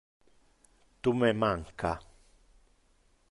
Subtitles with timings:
[1.01, 1.93] Tu me manca.